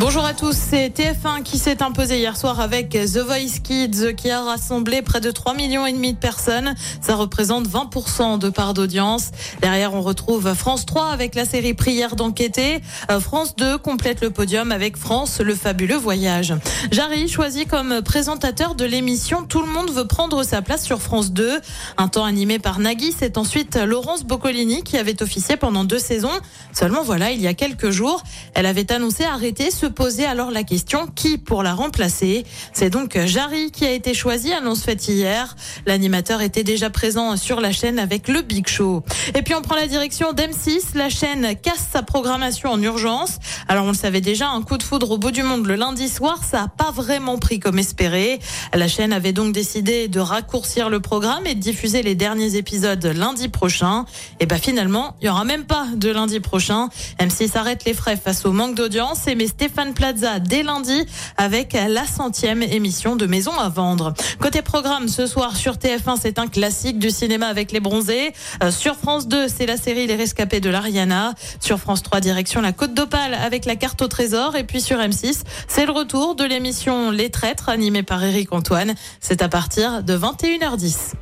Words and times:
Bonjour 0.00 0.24
à 0.24 0.32
tous, 0.32 0.56
c'est 0.56 0.88
TF1 0.88 1.42
qui 1.42 1.58
s'est 1.58 1.82
imposé 1.82 2.16
hier 2.16 2.34
soir 2.34 2.58
avec 2.58 2.88
The 2.88 3.18
Voice 3.18 3.60
Kids 3.62 4.14
qui 4.16 4.30
a 4.30 4.40
rassemblé 4.40 5.02
près 5.02 5.20
de 5.20 5.30
3 5.30 5.52
millions 5.52 5.84
et 5.84 5.92
demi 5.92 6.14
de 6.14 6.18
personnes. 6.18 6.74
Ça 7.02 7.16
représente 7.16 7.68
20% 7.68 8.38
de 8.38 8.48
part 8.48 8.72
d'audience. 8.72 9.30
Derrière, 9.60 9.92
on 9.92 10.00
retrouve 10.00 10.54
France 10.54 10.86
3 10.86 11.08
avec 11.08 11.34
la 11.34 11.44
série 11.44 11.74
Prière 11.74 12.16
d'enquêter. 12.16 12.80
Euh, 13.10 13.20
France 13.20 13.54
2 13.56 13.76
complète 13.76 14.22
le 14.22 14.30
podium 14.30 14.72
avec 14.72 14.96
France, 14.96 15.38
le 15.38 15.54
fabuleux 15.54 15.98
voyage. 15.98 16.54
Jarry 16.90 17.28
choisi 17.28 17.66
comme 17.66 18.00
présentateur 18.00 18.74
de 18.74 18.86
l'émission 18.86 19.44
Tout 19.44 19.60
le 19.60 19.68
monde 19.68 19.90
veut 19.90 20.06
prendre 20.06 20.42
sa 20.44 20.62
place 20.62 20.82
sur 20.82 21.02
France 21.02 21.30
2. 21.32 21.60
Un 21.98 22.08
temps 22.08 22.24
animé 22.24 22.58
par 22.58 22.78
Nagui, 22.78 23.14
c'est 23.16 23.36
ensuite 23.36 23.76
Laurence 23.76 24.24
Boccolini 24.24 24.82
qui 24.82 24.96
avait 24.96 25.22
officié 25.22 25.58
pendant 25.58 25.84
deux 25.84 25.98
saisons. 25.98 26.40
Seulement 26.72 27.02
voilà, 27.02 27.32
il 27.32 27.40
y 27.42 27.46
a 27.46 27.52
quelques 27.52 27.90
jours, 27.90 28.22
elle 28.54 28.64
avait 28.64 28.90
annoncé 28.90 29.24
arrêter 29.24 29.70
ce 29.70 29.89
poser 29.90 30.26
alors 30.26 30.50
la 30.50 30.62
question 30.62 31.06
qui 31.06 31.38
pour 31.38 31.62
la 31.62 31.74
remplacer? 31.74 32.44
C'est 32.72 32.90
donc 32.90 33.18
Jarry 33.26 33.70
qui 33.70 33.84
a 33.84 33.92
été 33.92 34.14
choisi, 34.14 34.52
annonce 34.52 34.82
faite 34.82 35.06
hier. 35.08 35.56
L'animateur 35.86 36.40
était 36.40 36.64
déjà 36.64 36.90
présent 36.90 37.36
sur 37.36 37.60
la 37.60 37.72
chaîne 37.72 37.98
avec 37.98 38.28
le 38.28 38.42
Big 38.42 38.68
Show. 38.68 39.02
Et 39.34 39.42
puis 39.42 39.54
on 39.54 39.62
prend 39.62 39.74
la 39.74 39.86
direction 39.86 40.32
d'M6. 40.32 40.96
La 40.96 41.08
chaîne 41.08 41.54
casse 41.60 41.88
sa 41.92 42.02
programmation 42.02 42.70
en 42.70 42.82
urgence. 42.82 43.38
Alors 43.68 43.84
on 43.84 43.88
le 43.88 43.94
savait 43.94 44.20
déjà, 44.20 44.48
un 44.48 44.62
coup 44.62 44.78
de 44.78 44.82
foudre 44.82 45.10
au 45.10 45.18
bout 45.18 45.30
du 45.30 45.42
monde 45.42 45.66
le 45.66 45.74
lundi 45.74 46.08
soir, 46.08 46.40
ça 46.48 46.62
a 46.62 46.68
pas 46.68 46.90
vraiment 46.90 47.38
pris 47.38 47.60
comme 47.60 47.78
espéré. 47.78 48.40
La 48.74 48.88
chaîne 48.88 49.12
avait 49.12 49.32
donc 49.32 49.52
décidé 49.52 50.08
de 50.08 50.20
raccourcir 50.20 50.90
le 50.90 51.00
programme 51.00 51.46
et 51.46 51.54
de 51.54 51.60
diffuser 51.60 52.02
les 52.02 52.14
derniers 52.14 52.56
épisodes 52.56 53.04
lundi 53.04 53.48
prochain. 53.48 54.04
Et 54.40 54.46
ben 54.46 54.58
finalement, 54.58 55.16
il 55.20 55.26
y 55.26 55.28
aura 55.28 55.44
même 55.44 55.64
pas 55.64 55.86
de 55.94 56.10
lundi 56.10 56.40
prochain. 56.40 56.88
M6 57.18 57.56
arrête 57.56 57.84
les 57.84 57.94
frais 57.94 58.16
face 58.16 58.44
au 58.46 58.52
manque 58.52 58.74
d'audience 58.74 59.26
et 59.26 59.34
met 59.34 59.46
Stéphane 59.70 59.94
Plaza 59.94 60.40
dès 60.40 60.64
lundi 60.64 61.06
avec 61.36 61.74
la 61.74 62.04
centième 62.04 62.60
émission 62.60 63.14
de 63.14 63.24
Maison 63.26 63.56
à 63.56 63.68
vendre. 63.68 64.14
Côté 64.40 64.62
programme, 64.62 65.06
ce 65.06 65.28
soir 65.28 65.56
sur 65.56 65.74
TF1, 65.74 66.16
c'est 66.20 66.40
un 66.40 66.48
classique 66.48 66.98
du 66.98 67.10
cinéma 67.10 67.46
avec 67.46 67.70
les 67.70 67.78
bronzés. 67.78 68.32
Euh, 68.64 68.72
sur 68.72 68.96
France 68.96 69.28
2, 69.28 69.46
c'est 69.46 69.66
la 69.66 69.76
série 69.76 70.08
Les 70.08 70.16
Rescapés 70.16 70.58
de 70.58 70.70
l'Ariana. 70.70 71.34
Sur 71.60 71.78
France 71.78 72.02
3, 72.02 72.20
direction 72.20 72.60
la 72.60 72.72
Côte 72.72 72.94
d'Opale 72.94 73.34
avec 73.34 73.64
la 73.64 73.76
carte 73.76 74.02
au 74.02 74.08
trésor. 74.08 74.56
Et 74.56 74.64
puis 74.64 74.80
sur 74.80 74.98
M6, 74.98 75.42
c'est 75.68 75.86
le 75.86 75.92
retour 75.92 76.34
de 76.34 76.42
l'émission 76.42 77.12
Les 77.12 77.30
Traîtres 77.30 77.68
animée 77.68 78.02
par 78.02 78.24
Eric 78.24 78.52
Antoine. 78.52 78.96
C'est 79.20 79.40
à 79.40 79.48
partir 79.48 80.02
de 80.02 80.18
21h10. 80.18 81.12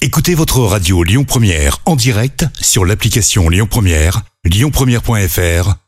Écoutez 0.00 0.36
votre 0.36 0.60
radio 0.60 1.02
Lyon 1.02 1.24
Première 1.24 1.78
en 1.86 1.96
direct 1.96 2.46
sur 2.60 2.84
l'application 2.84 3.48
Lyon 3.48 3.66
Première, 3.68 4.22
lyonpremière.fr 4.44 5.83